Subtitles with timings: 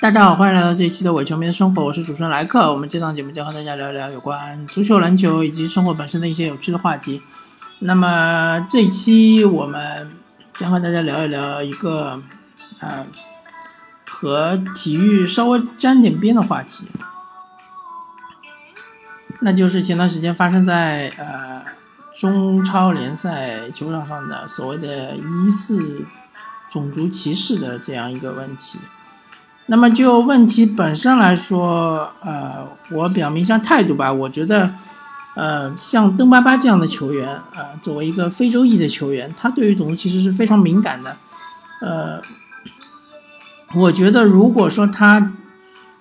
[0.00, 2.72] 大家好，欢迎来到这一期的伪球迷的生活，我是主持人莱克。
[2.72, 7.20] 我们这档节目将和大家聊一聊有关足球、篮球以及生活本身的一些有趣的话题。
[7.80, 10.10] 那么这一期我们
[10.54, 12.18] 将和大家聊一聊一个
[12.80, 13.04] 啊
[14.06, 16.86] 和体育稍微沾点边的话题，
[19.40, 21.62] 那就是前段时间发生在呃
[22.18, 26.06] 中超联赛球场上的所谓的疑似
[26.70, 28.78] 种族歧视的这样一个问题。
[29.66, 34.12] 那么就问题本身来说，呃，我表明一下态度吧。
[34.12, 34.68] 我觉得，
[35.36, 41.16] 呃，像登巴巴这样的球员，啊，作为一个非洲裔的球员，他对于种族歧视是非常敏感的。
[41.82, 42.20] 呃，
[43.76, 45.34] 我觉得如果说他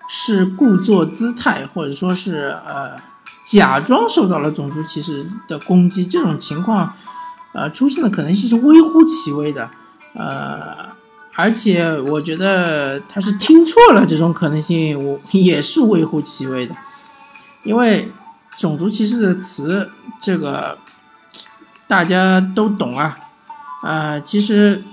[0.10, 2.98] 是故作姿态，或者说是呃
[3.46, 6.92] 假装受到了种族歧视的攻击，这种情况，
[7.54, 9.70] 呃，出现的可能性是微乎其微的。
[10.16, 10.98] 呃。
[11.40, 16.76] 而且我觉得他是听错了，这种可能性我也是微乎其微的，
[17.64, 18.12] 因为
[18.58, 20.78] 种族歧视的词，这个
[21.88, 23.18] 大家都懂啊，
[23.84, 24.84] 啊，其实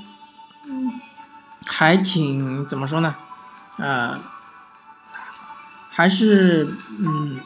[1.64, 3.16] 还挺怎么说呢，
[3.78, 4.16] 啊，
[5.90, 6.64] 还是
[7.00, 7.40] 嗯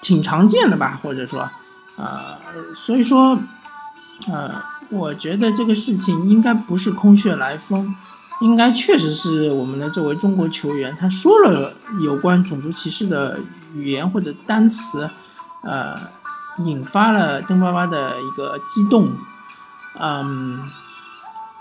[0.00, 1.50] 挺常见的吧，或者说。
[1.98, 2.38] 啊，
[2.74, 3.38] 所以说，
[4.26, 4.50] 呃，
[4.88, 7.94] 我觉得这个事情应该不是空穴来风。
[8.42, 13.38] 应该确实是我们的这位中国球员，他说了有关种族歧视的
[13.74, 15.08] 语言或者单词，
[15.62, 15.94] 呃，
[16.64, 19.12] 引发了邓巴巴的一个激动，
[20.00, 20.58] 嗯，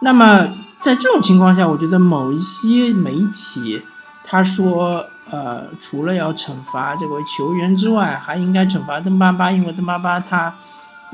[0.02, 3.82] 那么在这种情况下，我觉得某一些媒体
[4.24, 10.56] 他说，呃，除了要惩罚这位球员之外，还应该惩罚邓巴巴，因为邓巴巴他，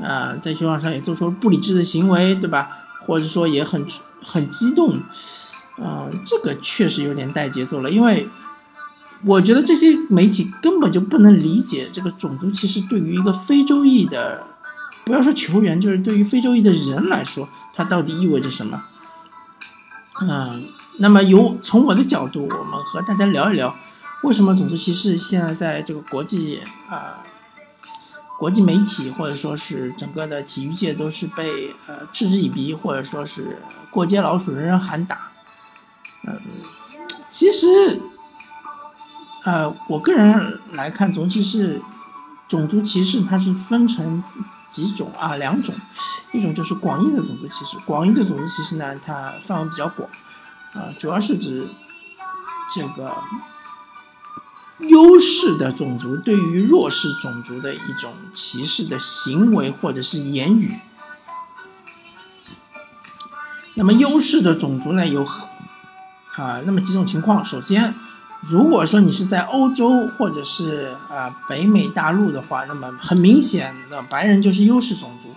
[0.00, 2.70] 呃，在球场上也做出了不理智的行为，对吧？
[3.06, 3.86] 或者说也很
[4.24, 4.98] 很激动。
[5.80, 8.26] 嗯，这个确实有点带节奏了，因为
[9.24, 14.44] 我觉得这些媒体根本就不能理解这个种族歧视对于一个非洲裔的，
[15.04, 18.82] 不要说球员，就是对于非洲裔的人来说，它到底意味着什么？
[20.28, 20.66] 嗯，
[20.98, 23.76] 那么由从我的角度，我们和大家聊一聊，
[24.24, 27.22] 为什么种族歧视现在在这个国际啊，
[28.36, 33.58] 国际媒体或者说是整个的体育界都是被呃嗤之以鼻，或者说是
[33.90, 35.30] 过街老鼠人人喊打。
[36.28, 36.40] 嗯，
[37.28, 38.00] 其实，
[39.44, 41.80] 呃，我个人来看，种族歧视，
[42.46, 44.22] 种族歧视它是分成
[44.68, 45.74] 几种啊，两种，
[46.32, 50.08] 一种就是广义的种族歧视，广义的种族歧视呢，它范围比较广，
[50.74, 51.66] 啊，主要是指
[52.74, 53.16] 这个
[54.80, 60.78] 优势的种族对于弱势种族的一种歧视的行为或者是言语。
[63.74, 65.26] 那么优势的种族呢，有。
[66.38, 67.44] 啊，那么几种情况。
[67.44, 67.92] 首先，
[68.48, 75.28] 如果说你是在欧洲或者是啊北美大陆的话，那么很明显的白人就是优势种族。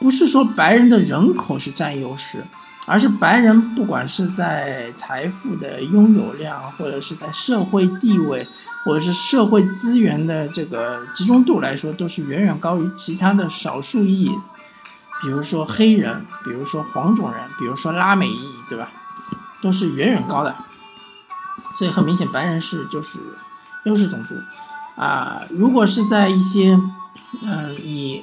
[0.00, 2.44] 不是说白人的人口是占优势，
[2.86, 8.48] 而是白人不管是在财富的拥有量，或者是在社会地位，
[8.84, 14.30] 或者是社会资源的这个集中度来说，都是远远高于其他的少数裔，
[15.20, 18.90] 比如说黑人，比如说黄种人，比如说拉美裔，对吧？
[19.62, 20.54] 都是远远高的，
[21.74, 23.20] 所以很明显，白人是就是
[23.84, 24.34] 优势种族
[25.00, 25.40] 啊。
[25.50, 26.76] 如果是在一些
[27.42, 28.22] 嗯以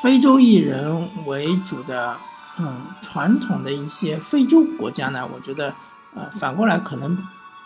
[0.00, 2.16] 非洲裔人为主的
[2.60, 5.74] 嗯传统的一些非洲国家呢，我觉得
[6.14, 7.18] 呃反过来可能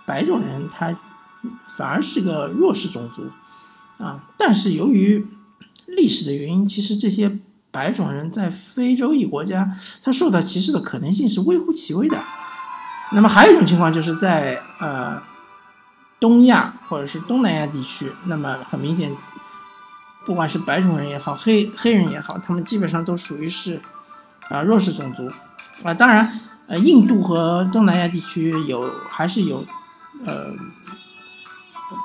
[0.06, 0.96] 白种人他
[1.76, 3.30] 反而是个弱势种族
[4.02, 4.20] 啊。
[4.38, 5.26] 但是由于
[5.86, 7.38] 历史的原因，其实这些
[7.70, 9.70] 白种人在非洲裔国家
[10.02, 12.16] 他受到歧视的可能性是微乎其微的。
[13.14, 15.20] 那么还有一种情况，就是在呃
[16.18, 19.14] 东亚或者是东南亚地区，那么很明显，
[20.24, 23.80] 不管是白种人也好，黑黑人也好，他们基本上都属于是
[24.48, 25.28] 啊弱势种族
[25.84, 25.92] 啊。
[25.92, 29.64] 当然，呃，印度和东南亚地区有还是有
[30.24, 30.46] 呃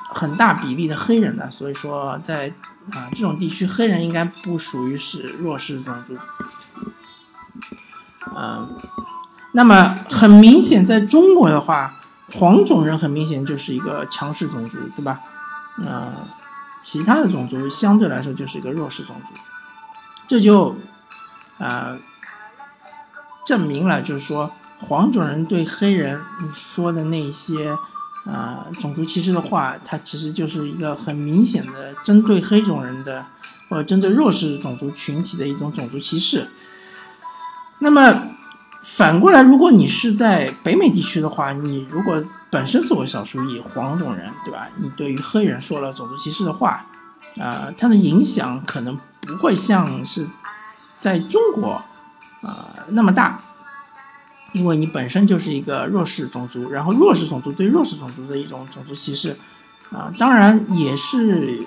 [0.10, 2.50] 很大比例的黑人的，所以说在
[2.92, 6.18] 啊这种地区，黑人应该不属于是弱势种族，
[8.36, 8.69] 嗯。
[9.53, 11.94] 那么很明显，在中国的话，
[12.33, 15.19] 黄种人很明显就是一个强势种族，对吧？
[15.83, 16.13] 呃，
[16.81, 19.33] 其他的种族相对来说就是一个弱势种族，
[20.27, 20.75] 这就
[21.57, 21.97] 啊
[23.47, 24.51] 证明了，就是说
[24.81, 26.21] 黄种人对黑人
[26.53, 27.75] 说的那些
[28.25, 33.25] 啊种族歧视的话，它其实就是一个很明显的针对黑种人的
[33.69, 36.50] 或者针对弱势种族群体的一种种族歧视。
[37.79, 38.33] 那么。
[38.95, 44.68] 反过来，如果你是在北美地区的话，你如果本身作为少数裔黄种人，对吧？
[44.78, 46.86] 你对于黑人说了种族歧视的话，
[47.39, 50.25] 啊，它的影响可能不会像是
[50.88, 51.81] 在中国
[52.42, 53.39] 啊那么大，
[54.54, 59.38] 因为你本身就是一个弱势种族，然后弱势种族对弱势种族的一种种族歧视，
[59.92, 61.60] 啊，当然也是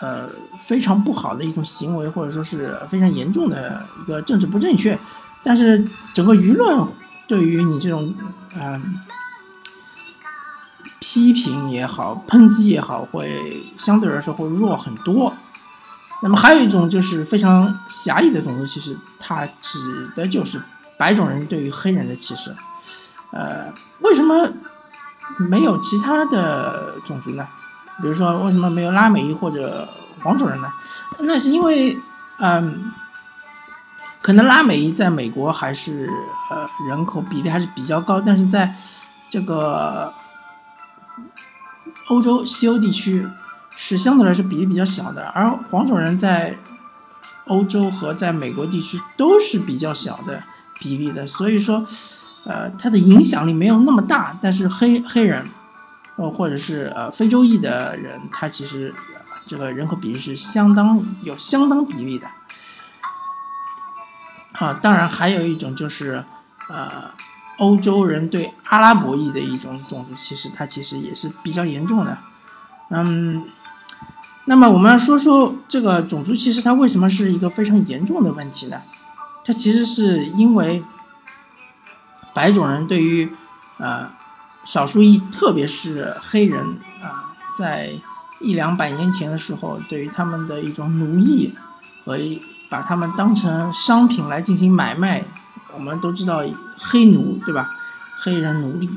[0.00, 0.30] 呃
[0.60, 4.96] 非常不好的一种行为，或者说是非常严重的一个政治不正确，
[5.42, 6.86] 但是整个舆论
[7.26, 8.14] 对于你这种
[8.60, 9.00] 嗯。
[11.00, 15.32] 批评也好，抨击也好，会相对来说会弱很多。
[16.22, 20.60] 那么还有一种就是非常狭义的种族歧视，它指的就是
[20.98, 22.54] 白种人对于黑人的歧视。
[23.30, 24.50] 呃，为什么
[25.38, 27.46] 没有其他的种族呢？
[28.02, 29.88] 比如说，为什么没有拉美裔或者
[30.22, 30.70] 黄种人呢？
[31.20, 31.98] 那是因为，
[32.38, 32.92] 嗯，
[34.22, 36.08] 可能拉美在美国还是
[36.50, 38.74] 呃人口比例还是比较高，但是在
[39.30, 40.12] 这个。
[42.08, 43.28] 欧洲西欧地区
[43.70, 46.56] 是相对来说比例比较小的，而黄种人在
[47.44, 50.42] 欧洲和在美国地区都是比较小的
[50.76, 51.84] 比例的，所以说，
[52.44, 54.34] 呃，它的影响力没有那么大。
[54.40, 55.44] 但是黑黑人，
[56.16, 58.94] 呃，或者是呃非洲裔的人，他其实
[59.44, 62.26] 这个人口比例是相当有相当比例的。
[64.58, 66.24] 啊，当然还有一种就是
[66.68, 67.10] 呃。
[67.58, 72.16] 欧洲人对阿拉伯裔的一种种族歧视，它其实也是比较严重的。
[72.90, 73.48] 嗯，
[74.44, 78.80] 那么我们要说说这个种族歧视，它为什么是一个非常严重的问题呢？
[79.44, 80.84] 它其实是因为
[82.32, 83.28] 白种人对于
[83.78, 84.08] 呃
[84.64, 87.90] 少数裔，特别是黑人啊，在
[88.40, 91.52] 一两百年前的时候，对于他们的一种奴役
[92.04, 92.16] 和
[92.68, 95.24] 把他们当成商品来进行买卖。
[95.74, 96.42] 我们都知道
[96.78, 97.70] 黑奴对吧？
[98.20, 98.90] 黑人奴隶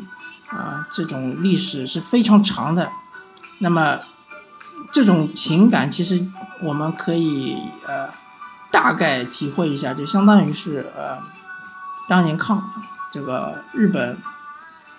[0.48, 2.90] 啊，这种历史是非常长的。
[3.60, 4.00] 那么
[4.92, 6.26] 这种情感其实
[6.64, 8.10] 我们可以呃
[8.72, 11.20] 大概体会一下，就相当于是呃
[12.08, 12.72] 当年抗
[13.12, 14.18] 这个日本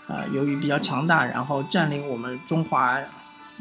[0.06, 2.96] 啊，由于比较强大，然后占领我们中华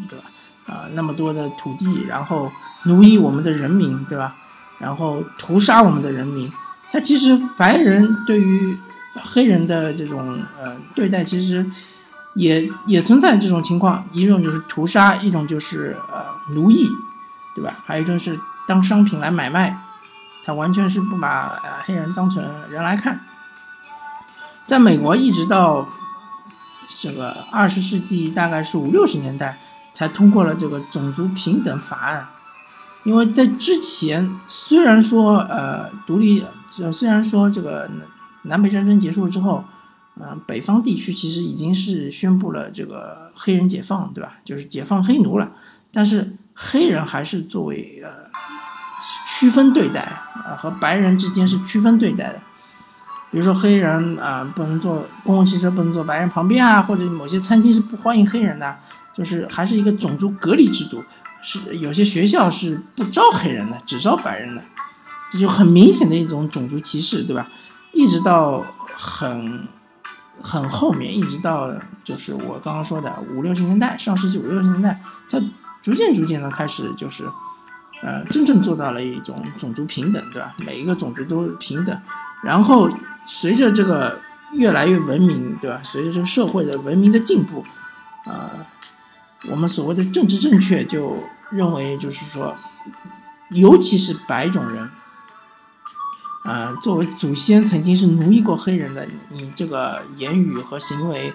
[0.07, 0.25] 对吧？
[0.67, 2.51] 啊那么多的土地，然后
[2.83, 4.35] 奴役我们的人民对吧？
[4.81, 6.51] 然后屠杀我们的人民。
[6.91, 8.77] 他其实白人对于
[9.15, 11.65] 黑人的这种呃对待，其实
[12.33, 16.89] 也也存在这种情况，一种就是屠杀，一种就是呃奴役，
[17.55, 17.73] 对吧？
[17.85, 18.37] 还有一种是
[18.67, 19.77] 当商品来买卖，
[20.43, 23.21] 他完全是不把呃黑人当成人来看。
[24.65, 25.87] 在美国，一直到
[26.99, 29.57] 这个二十世纪大概是五六十年代，
[29.93, 32.27] 才通过了这个种族平等法案，
[33.03, 36.43] 因为在之前虽然说呃独立。
[36.91, 38.07] 虽然说这个南
[38.43, 39.63] 南北战争结束之后，
[40.15, 44.37] 嗯，北方地区其实已经是宣布了这个黑人解放，对吧？
[44.45, 45.51] 就是解放黑奴了，
[45.91, 48.09] 但是黑人还是作为呃
[49.27, 52.41] 区分对待啊，和白人之间是区分对待的。
[53.29, 58.75] 比如说黑人啊，不能坐公共汽车，不能坐白人旁边啊，或者某些餐厅是不欢迎黑人的，
[59.13, 61.03] 就是还是一个种族隔离制度。
[61.41, 64.61] 是有些学校是不招黑人的，只招白人的。
[65.31, 67.47] 这就很明显的一种种族歧视，对吧？
[67.93, 68.61] 一直到
[68.93, 69.67] 很
[70.41, 71.71] 很后面，一直到
[72.03, 75.41] 就是我刚刚说的五六十年代，上世纪五六十年代，才
[75.81, 77.25] 逐渐逐渐的开始，就是
[78.01, 80.53] 呃，真正做到了一种种族平等，对吧？
[80.65, 81.97] 每一个种族都平等。
[82.43, 82.89] 然后
[83.25, 84.19] 随着这个
[84.53, 85.79] 越来越文明，对吧？
[85.83, 87.63] 随着这个社会的文明的进步，
[88.25, 88.49] 呃，
[89.49, 91.17] 我们所谓的政治正确，就
[91.49, 92.53] 认为就是说，
[93.49, 94.89] 尤其是白种人。
[96.43, 101.31] 呃，作为祖先曾经是奴役过黑人的，你这个言语和行为，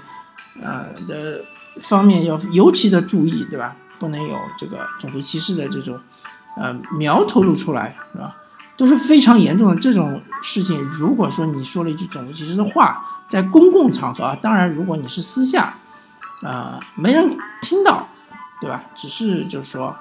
[0.61, 1.45] 呃的
[1.83, 3.77] 方面要尤其的注意，对吧？
[3.99, 5.99] 不能有这个种族歧视的这种，
[6.57, 8.35] 呃苗头露出来，是吧？
[8.77, 10.81] 都是非常严重的这种事情。
[10.83, 15.79] 如果说你说了一句种族歧视的话，在公共场合，当然如果你是私下，
[16.43, 18.09] 啊，没人听到，
[18.61, 18.83] 对吧？
[18.95, 19.97] 只是就是说，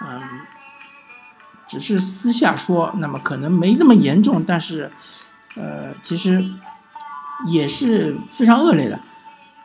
[0.00, 0.20] 嗯。
[1.68, 4.88] 只是私下说，那么可能没那么严重，但是，
[5.56, 6.48] 呃，其实
[7.48, 9.00] 也是非常恶劣的，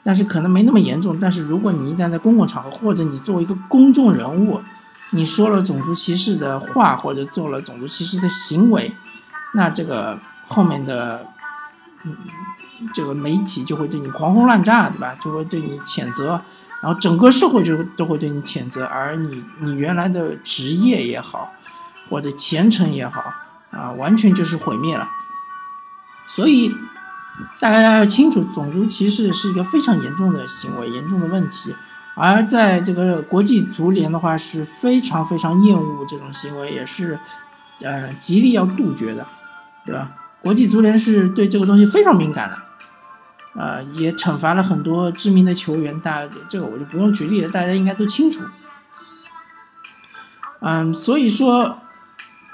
[0.02, 1.20] 但是可能没那么严重。
[1.20, 4.60] 但是如果你一旦在公共场合，或者你作为一个公众人物，
[5.12, 8.92] 你说了种族歧视的话，或者做了种族歧视的行为，
[9.54, 10.18] 那这个
[10.48, 11.24] 后面的，
[12.04, 12.18] 嗯，
[12.94, 15.16] 这个媒体就会对你狂轰滥炸，对吧？
[15.22, 16.42] 就会对你谴责，
[16.82, 21.54] 然后整个社会就都会对你谴责，而你你原来的职业也好。
[22.10, 23.24] 或者前程也好
[23.72, 25.08] 啊，完全就是毁灭了。
[26.28, 26.70] 所以，
[27.58, 31.74] 大家要清楚，种族歧视是一个非常严重的行为，严重的问题。
[32.14, 37.18] 而在这个国际足联的话，是非常非常厌恶这种行为，也是
[37.82, 39.26] 呃极力要杜绝的，
[39.86, 40.12] 对吧？
[40.42, 42.62] 国际足联是对这个东西非常敏感的。
[43.54, 48.44] 呃，也惩罚了很多知名的球员，大家这个我就不用举例了，大家应该都清楚。
[50.62, 51.80] 嗯，所以说，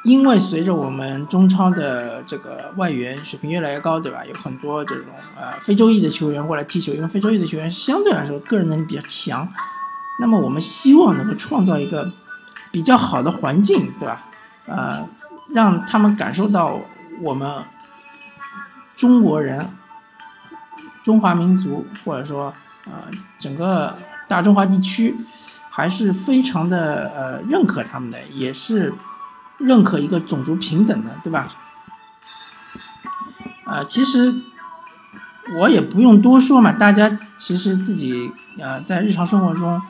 [0.03, 4.25] 因为随着我们中超的这个外援水平越来越高，对吧？
[4.25, 5.05] 有很多这种
[5.37, 9.47] 呃非洲裔的球员过来踢球，因为非洲裔的球员相对来说个人能力比较强。
[10.19, 12.11] 那么我们希望能够创造一个
[12.71, 14.23] 比较好的环境，对吧？
[14.65, 15.07] 呃，
[15.49, 16.81] 让他们感受到
[17.21, 17.63] 我们
[18.95, 19.76] 中国人。
[21.07, 22.91] 中华民族，或者说，呃，
[23.39, 23.97] 整个
[24.27, 25.15] 大中华地区，
[25.69, 28.93] 还是非常的呃认可他们的，也是
[29.57, 31.47] 认可一个种族平等的，对吧？
[33.65, 34.35] 呃，其实
[35.57, 39.81] 我也不用多说嘛，大家其实自己呃在日常生活中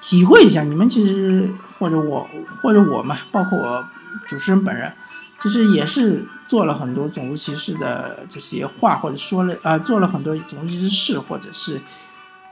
[0.00, 2.28] 体会一下，你们其实或者我
[2.62, 3.84] 或者我嘛，包括我
[4.28, 4.92] 主持人本人。
[5.38, 11.80] 其实也是做了很多种族歧视的这些话，或者说了啊，做了很多种族歧视事，或者是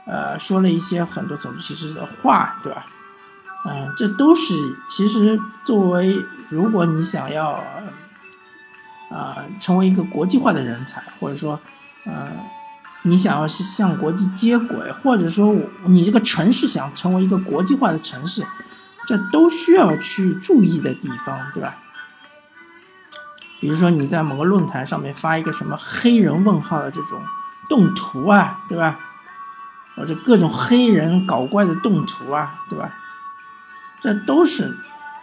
[0.05, 2.85] 呃说了一些很多种族歧视的话，对吧？
[3.65, 4.53] 嗯，这都是
[4.87, 6.15] 其实作为
[6.49, 7.59] 如果你想要
[9.09, 11.59] 啊成为一个国际化的人才，或者说
[12.05, 12.27] 嗯
[13.01, 18.45] 你想要向国际接轨，或者说你这个城市想成为一个国际化的城市，
[19.07, 21.75] 这都需要去注意的地方，对吧？
[23.65, 27.19] 比如说你在某个论坛上面发一个什么黑人问号的这种
[27.67, 28.95] 动图啊，对吧？
[29.95, 32.93] 或者各种黑人搞怪的动图啊，对吧？
[34.01, 34.77] 这都是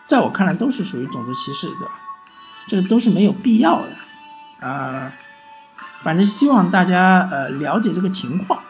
[0.07, 1.93] 在我看来都是属于种族歧视，对吧？
[2.67, 5.13] 这个都是没有必要的啊。
[6.01, 8.61] 反正希望大家呃了解这个情况，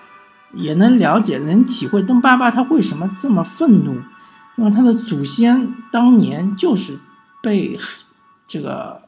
[0.52, 4.02] 也能了解能体会邓爸爸他为什么这么愤怒，
[4.56, 6.98] 因为他的祖先当年就是
[7.40, 7.80] 被
[8.46, 9.00] 这个。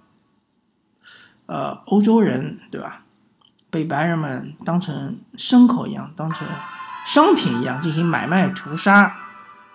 [1.46, 3.02] 呃，欧洲人对吧？
[3.70, 6.46] 被白人们当成牲口一样，当成
[7.06, 9.16] 商品一样进行买卖、屠杀、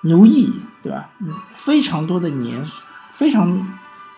[0.02, 1.10] 奴役，对吧？
[1.20, 2.66] 嗯，非常多的年，
[3.14, 3.62] 非常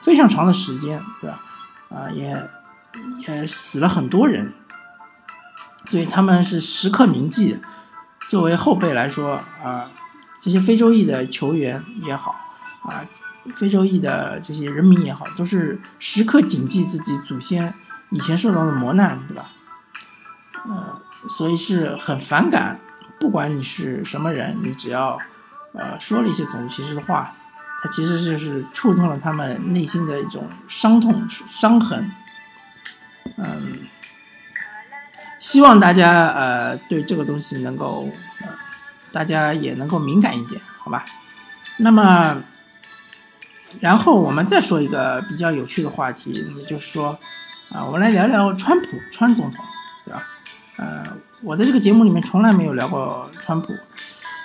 [0.01, 1.39] 非常长的时间，对吧？
[1.89, 2.49] 啊，也
[3.27, 4.53] 也死了很多人，
[5.85, 7.59] 所以他们是时刻铭记。
[8.29, 9.89] 作为后辈来说啊，
[10.41, 12.35] 这些非洲裔的球员也好
[12.81, 13.05] 啊。
[13.55, 17.73] 非洲裔的这些人民也好，都是时刻谨记自己祖先
[18.11, 19.49] 以前受到的磨难，对吧？
[20.65, 22.79] 呃，所以是很反感，
[23.19, 25.17] 不管你是什么人，你只要
[25.73, 27.33] 呃说了一些种族歧视的话，
[27.81, 32.11] 它其实就是触动了他们内心的一种伤痛、伤痕。
[33.37, 33.87] 嗯，
[35.39, 38.07] 希望大家呃对这个东西能够，
[39.11, 41.05] 大家也能够敏感一点，好吧？
[41.77, 42.41] 那么。
[43.79, 47.17] 然后我们再说一个比较有趣的话题，那么就是说，
[47.69, 49.63] 啊，我们来聊聊川普，川总统，
[50.03, 50.27] 对吧？
[50.75, 51.01] 呃，
[51.41, 53.73] 我在这个节目里面从来没有聊过川普。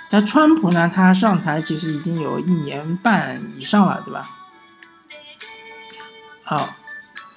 [0.09, 4.25] 但川普呢，他上台其实已经有一年半以上了，对吧？
[6.43, 6.69] 好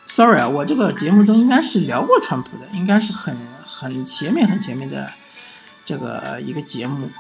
[0.06, 5.10] ，sorry 啊，我这个节目中应该是聊过川普的，应该是很很前面很前面的
[5.90, 7.10] 这个一个节目。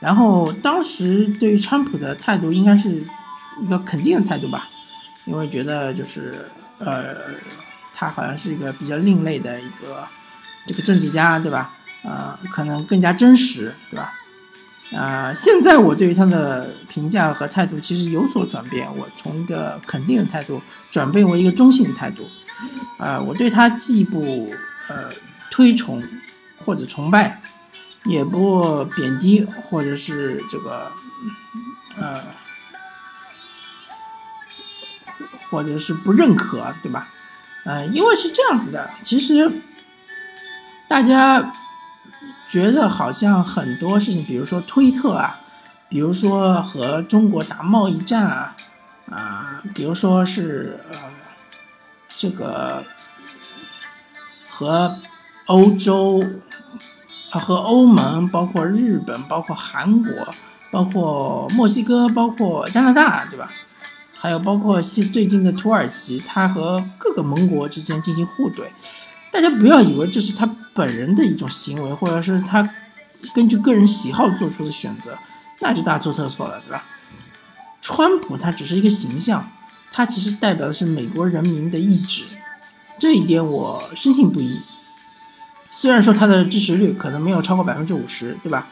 [0.00, 3.04] 然后当时对于川普的态度应该是。
[3.58, 4.68] 一个肯定的态度吧，
[5.24, 6.46] 因为觉得就是
[6.78, 7.16] 呃，
[7.90, 10.06] 他好像是一个比较另类的一个
[10.66, 11.74] 这个政治家，对吧？
[12.04, 14.12] 呃，可能更加真实，对吧？
[14.94, 22.28] 啊，现在我对于他的评价和态度其实有所转变，我从一个肯定的态度转变为一个中性的态度。
[22.98, 24.52] 啊，我对他既不
[24.90, 25.08] 呃
[25.50, 26.02] 推崇
[26.58, 27.40] 或者崇拜，
[28.06, 30.90] 也不贬低或者是这个
[31.98, 32.18] 呃。
[35.48, 37.08] 或者是不认可，对吧？
[37.64, 39.50] 嗯，因为是这样子的，其实
[40.88, 41.52] 大家
[42.50, 45.38] 觉得好像很多事情，比如说推特啊，
[45.88, 48.56] 比如说和中国打贸易战啊，
[49.08, 50.98] 啊，比如说是呃
[52.08, 52.84] 这个
[54.48, 54.98] 和
[55.46, 56.20] 欧洲
[57.38, 60.12] 和欧盟，包括日本，包括韩国，
[60.70, 63.48] 包括墨西哥，包括加拿大，对吧？
[64.18, 68.64] 还有包括西最近的土耳其，他和各个盟国之间进行互怼，
[69.30, 72.68] 大家不要以为这是他本人的一种行为，或者是他
[73.34, 75.16] 根据个人喜好做出的选择，
[75.60, 76.82] 那就大错特错了，对吧？
[77.80, 79.48] 川普他只是一个形象，
[79.92, 82.24] 他其实代表的是美国人民的意志，
[82.98, 84.58] 这一点我深信不疑。
[85.78, 88.66] 虽然说他的支持率可能没有超过百分之五十，对吧？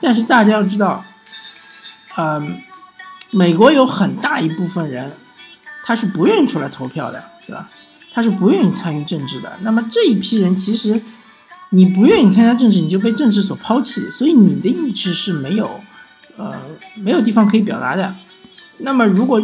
[0.00, 1.04] 但是大家要知道，
[2.16, 2.60] 嗯，
[3.30, 5.12] 美国有很大一部分人
[5.84, 7.68] 他是不愿意出来投票的，对吧？
[8.12, 9.58] 他是不愿意参与政治的。
[9.60, 11.00] 那么这一批人其实
[11.70, 15.80] 你不愿意参加政治，你就被政治所抛弃，所以你的意志是没有
[16.36, 16.54] 呃
[16.96, 18.14] 没有地方可以表达的。
[18.78, 19.42] 那么如果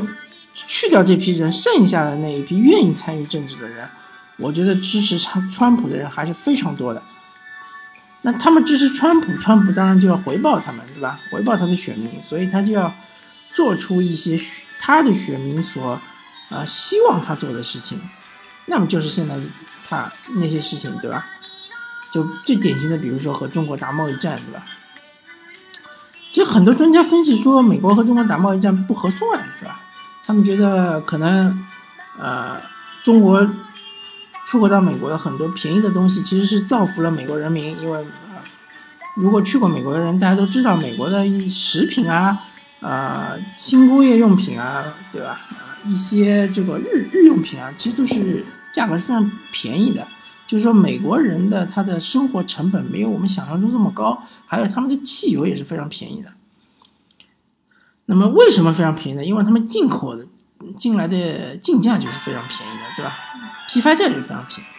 [0.50, 3.88] 去掉这批人，剩下的那一批愿意参与政治的人，
[4.36, 7.02] 我觉得支持川川普的人还是非常多的。
[8.22, 11.18] 那他们支持川普，川普当然就要回报他们，对吧？
[11.30, 12.92] 回报他的选民，所以他就要
[13.50, 14.40] 做出一些
[14.80, 16.00] 他的选民所
[16.48, 18.00] 啊希望他做的事情。
[18.66, 19.36] 那么就是现在
[19.86, 21.26] 他那些事情，对吧？
[22.12, 24.64] 就最典型的，比如说和中国打贸易战，对吧？
[26.32, 29.80] 其实很多专家分析说，美国和中国打贸易战不合算，是吧？
[30.24, 31.66] 他们觉得可能，
[32.18, 32.58] 呃，
[33.02, 33.46] 中国
[34.54, 37.76] 出口到美国的很多便宜的东西，其实是造福了美国人民。
[37.80, 38.06] 因为，呃，
[39.16, 42.38] 如果去过美国的人，大家都知道，美国的食品啊，
[42.78, 45.40] 呃，轻工业用品啊，对吧？
[45.84, 50.06] 一些这个日日用品啊，其实都是价格是非常便宜的。
[50.46, 56.32] 就是说，美国人的他的生活成本没有我们想象中这么高，还有他们的汽油也是非常便宜的。
[58.06, 59.24] 那么为什么非常便宜呢？
[59.24, 60.24] 因为他们进口的
[60.76, 63.12] 进来的进价就是非常便宜的，对吧？
[63.68, 64.70] 批发价就非常便宜。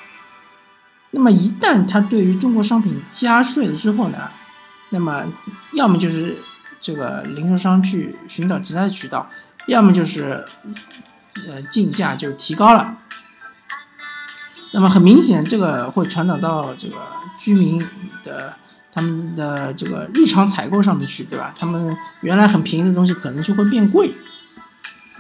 [1.12, 4.30] 那么一旦他对于中国商品加税了之后呢，
[4.89, 5.24] 那么
[5.74, 6.36] 要么就是
[6.82, 9.30] 这个零售商去寻找其他的渠道，
[9.68, 10.44] 要么就是
[11.48, 12.98] 呃进价就提高了。
[14.74, 16.98] 那么很明显，这个会传导到这个
[17.39, 17.80] 居民
[18.24, 18.56] 的。
[18.98, 21.54] 他们的这个日常采购上面去，对吧？
[21.54, 24.15] 他们原来很便宜的东西，可能就会变贵。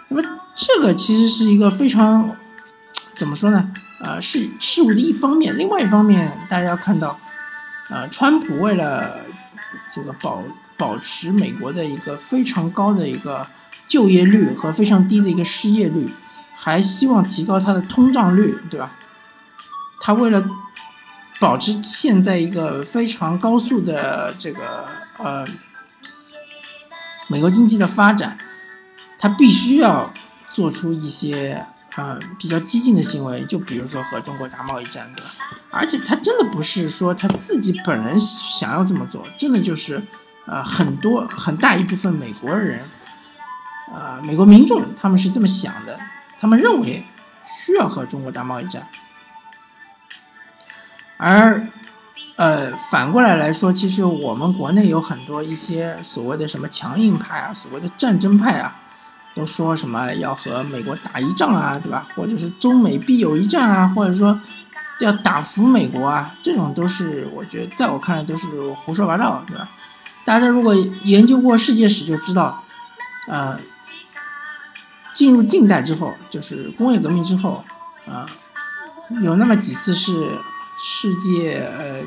[0.07, 2.35] 那么这个其实是一个非常
[3.15, 3.71] 怎么说呢？
[4.01, 5.57] 呃，是事物的一方面。
[5.57, 7.19] 另外一方面，大家要看到，
[7.89, 9.19] 呃，川普为了
[9.93, 10.43] 这个保
[10.77, 13.45] 保持美国的一个非常高的一个
[13.87, 16.09] 就业率和非常低的一个失业率，
[16.55, 18.91] 还希望提高它的通胀率，对吧？
[19.99, 20.43] 他为了。
[21.37, 24.87] 保持现在一个非常高速的这个
[25.17, 25.45] 呃
[27.27, 28.33] 美国经济的发展，
[29.19, 30.13] 它必须要
[30.55, 31.65] 做出一些
[31.97, 35.29] 呃比较激进的行为，就比如说和中国打贸易战，对吧？
[35.69, 40.01] 而且他真的不是说他自己本人想要这么做，真的就是
[40.45, 42.79] 呃很多很大一部分美国人，
[43.93, 45.99] 呃美国民众他们是这么想的，
[46.39, 47.03] 他们认为
[47.45, 48.87] 需要和中国打贸易战。
[51.17, 51.67] 而，
[52.37, 58.75] 呃，反过来来说，其实我们国内有很多一些所谓的什么强硬派啊，所谓的战争派啊，
[59.35, 62.07] 都说什么要和美国打一仗啊，对吧？
[62.15, 64.35] 或者是中美必有一战啊，或者说
[65.01, 68.47] 要打服美国啊，这种都是我觉得在我看来都是
[68.85, 69.69] 胡说八道，对吧？
[70.23, 72.63] 大家如果研究过世界史就知道，
[73.27, 73.59] 呃，
[75.13, 77.63] 进入近代之后，就是工业革命之后，
[78.07, 78.25] 啊，
[79.21, 80.31] 有那么几次是。
[80.77, 82.01] 世界呃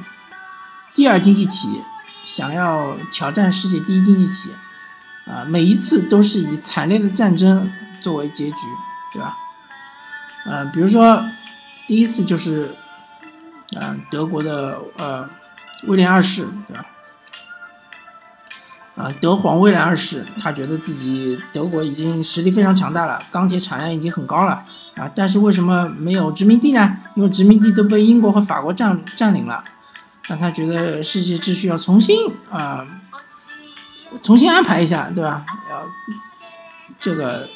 [0.95, 1.81] 第二经济体
[2.27, 4.51] 想要挑战世界第一经济体，
[5.29, 8.57] 啊，每一次都是以惨烈的战争作为结局，
[9.13, 9.37] 对吧？
[10.47, 11.23] 呃，比如说
[11.87, 12.75] 第一次就是，
[13.77, 15.29] 嗯，德国的呃
[15.87, 16.87] 威廉二世，对吧？
[18.97, 24.65] 啊，德皇威廉二世，他觉得自己德国已经实力非常强大了，钢铁产量已经很高了
[24.97, 26.97] 啊，但是为什么没有殖民地呢？
[27.15, 29.63] 因为殖民地都被英国和法国占占领了，
[30.29, 32.85] 那他觉得世界秩序要重新啊，
[34.23, 35.45] 重新安排一下，对吧？
[35.71, 35.87] 要
[36.99, 37.49] 这个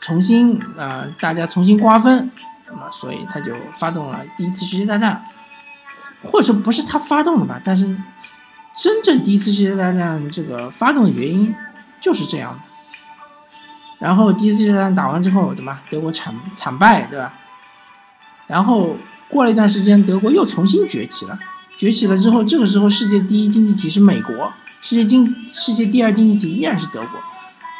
[0.00, 2.30] 重新啊，大家重新瓜分，
[2.66, 5.24] 那么所以他就发动了第一次世界大战，
[6.30, 7.96] 或者说不是他发动的吧，但是。
[8.76, 11.54] 真正第一次世界大战这个发动的原因
[12.00, 12.58] 就是这样的，
[14.00, 15.80] 然后第一次世界大战打完之后，对吧？
[15.88, 17.32] 德国惨惨败，对吧？
[18.48, 18.96] 然后
[19.28, 21.38] 过了一段时间，德国又重新崛起了，
[21.76, 27.20] 崛起了之后，这个时候世界第一经济体是美国，世界经世界第二经济体依然是德国，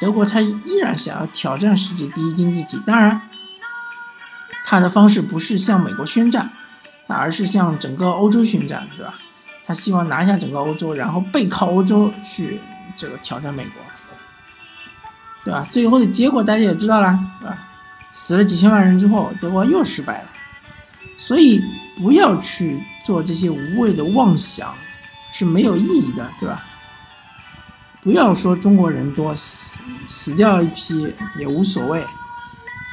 [0.01, 3.21] 德国他依然想要挑战世界第一经济体，当然，
[4.67, 6.51] 他的方式不是向美国宣战，
[7.07, 9.15] 而是向整个欧洲宣战，对吧？
[9.67, 12.59] 他希望拿下整个欧洲，然后背靠欧洲去
[12.97, 13.83] 这个挑战美国，
[15.45, 15.61] 对吧？
[15.71, 17.69] 最后的结果大家也知道了，对吧？
[18.13, 20.29] 死了几千万人之后，德国又失败了。
[21.17, 21.61] 所以
[21.97, 24.75] 不要去做这些无谓的妄想，
[25.33, 26.61] 是没有意义的，对吧？
[28.03, 32.05] 不要说中国人多，死死掉一批也无所谓，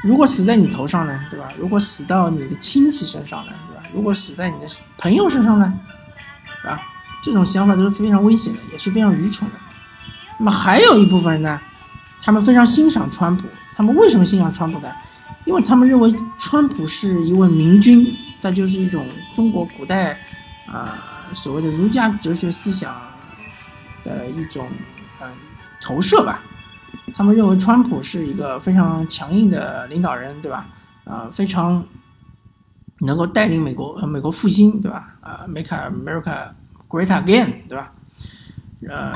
[0.04, 1.48] 如果死在你头上呢，对吧？
[1.58, 3.82] 如果死到你的亲戚身上呢，对吧？
[3.94, 5.74] 如果死在你的朋友身上呢，
[6.62, 6.82] 对吧，
[7.24, 9.56] 这种想法都是非常危险的，也是非常愚蠢的。
[10.38, 11.60] 那么还有一部分人呢，
[12.22, 13.48] 他们非常欣赏川普。
[13.76, 14.90] 他们为什么欣赏川普呢？
[15.46, 20.18] 因为他们认为川普是一位明君，那就是一种中国古代
[20.68, 20.86] 啊
[21.34, 22.96] 所谓的儒家哲学思想
[24.04, 24.68] 的一种
[25.22, 25.28] 嗯
[25.82, 26.42] 投射吧。
[27.14, 30.66] 他们认为川普是一个非常强硬的领导人，对吧？
[31.04, 31.86] 啊，非常
[33.00, 35.14] 能够带领美国呃美国复兴，对吧？
[35.22, 36.50] 啊，Make America
[36.88, 37.92] Great Again，对吧？
[38.88, 39.14] 呃，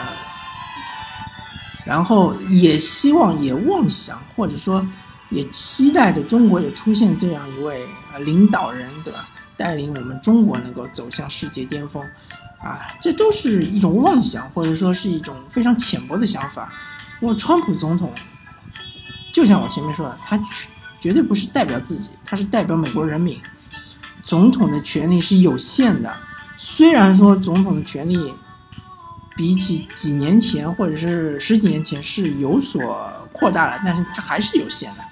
[1.85, 4.85] 然后也希望也妄想或者说
[5.35, 7.85] 也期待着中国也出现这样一位
[8.23, 9.27] 领导人，对吧？
[9.57, 12.01] 带领我们中国能够走向世界巅峰，
[12.59, 16.71] 啊，这都是一种妄想或者说是一种非常浅薄的想法。
[17.21, 18.13] 因为川普总统，
[19.33, 20.39] 就像我前面说的，他
[20.99, 23.39] 绝对不是代表自己，他是代表美国人民。
[24.23, 26.13] 总统的权力是有限的，
[26.57, 28.33] 虽然说总统的权力
[29.37, 32.81] 比起几年前或者是十几年前是有所
[33.31, 35.03] 扩大了，但是他还是有限的。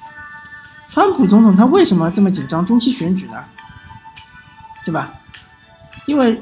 [0.93, 3.43] 川普总统他为什么这么紧张中期选举呢？
[4.86, 5.12] 对吧？
[6.06, 6.39] 因为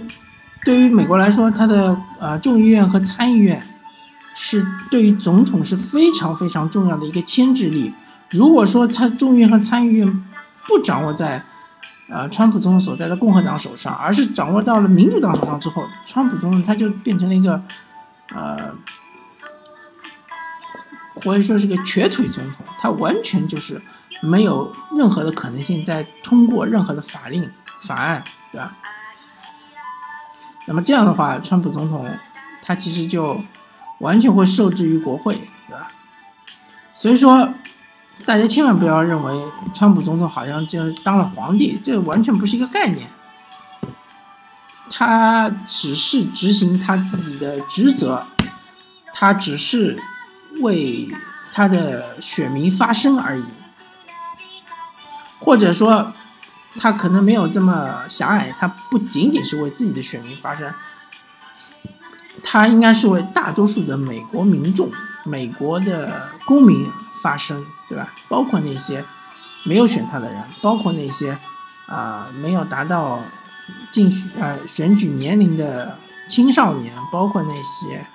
[0.66, 3.64] 对于美国来说，他的呃众议院和参议院。
[4.44, 7.94] 是对于总统是非常非常重要的一个牵制力。
[8.32, 10.12] 如果说参众议院和参议院
[10.68, 11.44] 不掌握在，
[12.10, 17.62] 呃，川普总统所在的共和党手上，而是掌握到了民主党手上之后，川普总统他就变成了一个，
[18.34, 18.74] 呃，
[21.24, 23.80] 或者说是个瘸腿总统，他完全就是
[24.22, 27.52] 没有任何的可能性再通过任何的法令
[27.84, 28.74] 法案，对吧？
[30.68, 32.08] 那么这样的话，川普总统
[32.62, 33.42] 他其实就。
[34.02, 35.36] 完全会受制于国会，
[35.68, 35.88] 对吧？
[36.92, 37.54] 所以说，
[38.26, 39.40] 大家千万不要认为
[39.76, 43.08] 川普总统好像就当了皇帝，这完全不是一个概念。
[44.90, 48.26] 他只是执行他自己的职责，
[49.14, 50.02] 他只是
[50.62, 51.08] 为
[51.54, 53.46] 他的选民发声而已，
[55.41, 56.13] 或者说，
[56.75, 60.71] 他可能没有这么狭隘，他不仅仅是为自己的选民发声。
[62.43, 64.89] 他应该是为大多数的美国民众、
[65.25, 66.89] 美国的公民
[67.21, 68.13] 发声，对吧？
[68.30, 69.04] 包括那些
[69.63, 71.38] 没有选他的人，包括那些
[71.88, 73.21] 啊没有达到
[73.91, 78.06] 进呃选举年龄的青少年，包括那些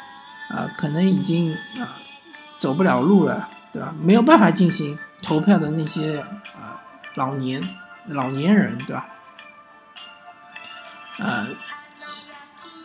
[0.49, 1.97] 啊可能已经啊
[2.59, 3.95] 走不了路了，对吧？
[4.03, 6.19] 没有办法进行投票的那些
[6.57, 6.76] 啊
[7.17, 7.61] 老年
[8.07, 9.09] 老年人，对吧？
[11.19, 11.47] 啊。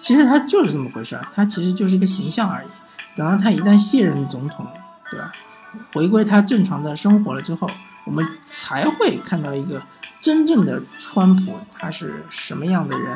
[0.01, 2.67] 其实他就是这么回事儿，他其实就是一个形象而已。
[3.15, 4.67] 等到他一旦卸任总统，
[5.11, 5.31] 对吧？
[5.93, 7.69] 回归他正常的生活了之后，
[8.05, 9.83] 我们才会看到一个
[10.19, 13.15] 真正的川普他是什么样的人。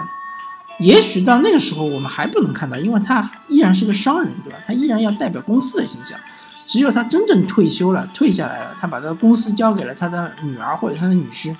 [0.79, 4.59] 也许到那个时候我们还不能看到，因为他依然是个商人，对吧？
[4.67, 6.19] 他依然要代表公司的形象。
[6.65, 11.55] 只有他真正退休了、退下来了，他把这个公司交给了他的女儿或者他的女婿，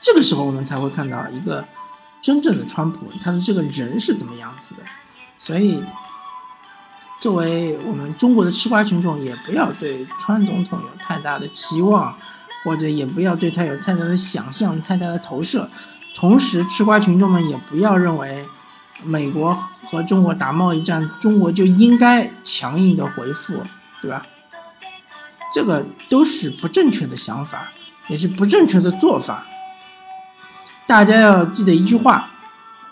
[0.00, 1.64] 这个时候我们才会看到一个。
[2.22, 4.82] 真正的川普，他的这个人是怎么样子的？
[5.40, 5.82] 所以，
[7.20, 12.16] 作为我们中国的吃瓜群众，也不要对川总统有太大的期望，
[12.62, 15.68] 或者也不要对他有太大的想象、太大的投射。
[16.14, 18.46] 同时，吃瓜群众们也不要认为
[19.04, 19.58] 美国
[19.92, 23.62] 和中国打贸易战，中国就应该强硬的回复，
[24.00, 24.26] 对吧？
[25.52, 27.68] 这个都是不正确的想法，
[28.08, 29.44] 也是不正确的做法。
[30.86, 32.30] 大家要记得一句话，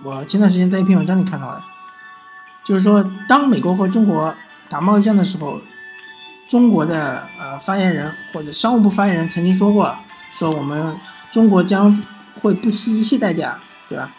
[0.03, 1.63] 我前段时间在一篇文章里看到的，
[2.63, 4.35] 就是说，当美国和中国
[4.69, 5.59] 打贸易战的时候，
[6.51, 9.97] 中国的呃发言人或者商务部发言人曾经说过，
[10.39, 10.95] 说我们
[11.33, 12.05] 中国将
[12.43, 13.59] 会不惜一切代价，
[13.89, 14.13] 对吧？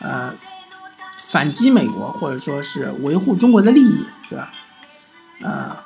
[0.00, 0.34] 呃，
[1.34, 4.52] 反击美国，或者说是维护中国的利益，对吧？
[5.42, 5.76] 呃，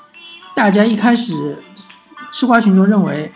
[0.54, 1.56] 大家一开始
[2.30, 3.32] 吃瓜群众认为。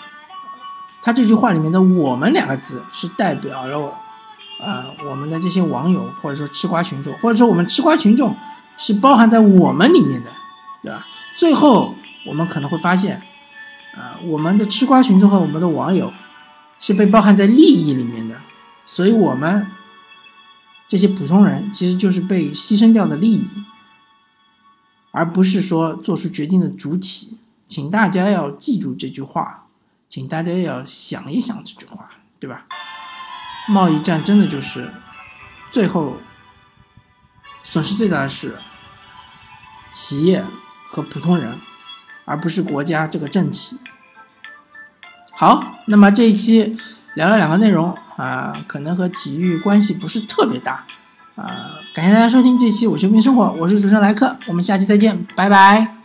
[1.05, 3.93] 他这句话里面的“我们”两个字是代表了，
[4.61, 8.37] 呃，我们的这些网友或者说吃瓜群众，或者说我们吃瓜群众
[8.79, 10.31] 是包含在我们里面的，
[10.81, 11.05] 对吧？
[11.37, 11.93] 最后
[12.25, 13.21] 我们可能会发现，
[13.97, 16.13] 啊，我们的吃瓜群众和我们的网友
[16.79, 18.37] 是被包含在利益里面的，
[18.87, 19.67] 所以我们
[20.93, 23.47] 这些普通人其实就是被牺牲掉的利益，
[25.11, 27.39] 而不是说做出决定的主体。
[27.67, 29.69] 请大家要记住这句话。
[30.07, 32.67] 请大家要想一想这句话，对吧？
[33.69, 34.93] 贸易战真的就是
[35.71, 36.19] 最后
[37.63, 38.55] 损失最大的是
[39.91, 40.45] 企业
[40.91, 41.59] 和普通人，
[42.27, 43.79] 而不是国家这个政体。
[45.31, 46.77] 好，那么这一期
[47.15, 50.85] 聊了两个内容啊，可能和体育关系不是特别大
[51.35, 51.43] 啊，
[51.93, 56.02] 感谢大家收听这期《我球迷生活》，我是主持人莱克，我们下期再见，拜拜。